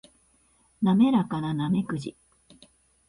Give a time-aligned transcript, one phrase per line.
[0.81, 2.15] 滑らかなナメクジ